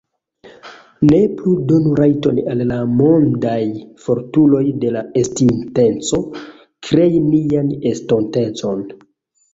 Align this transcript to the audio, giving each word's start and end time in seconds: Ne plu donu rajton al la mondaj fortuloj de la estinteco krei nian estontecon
Ne 1.09 1.17
plu 1.41 1.51
donu 1.71 1.91
rajton 1.99 2.39
al 2.53 2.63
la 2.71 2.79
mondaj 3.03 3.61
fortuloj 4.07 4.65
de 4.85 4.91
la 4.97 5.05
estinteco 5.27 6.23
krei 6.89 7.23
nian 7.29 7.73
estontecon 7.93 8.87